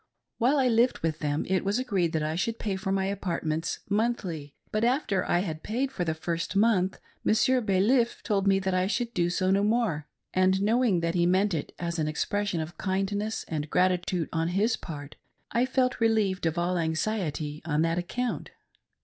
[0.39, 3.81] While I lived with them, it was agreed that I should pay for my apartments
[3.87, 8.73] monthly; but after I had paid for the first month, Monsieur Balif told me that
[8.73, 12.61] I should do so no more; and knowing that he meant it as an expression
[12.61, 15.17] of kindness and gratitude on his part,
[15.51, 18.49] I felt relieved of all anxiety on that account.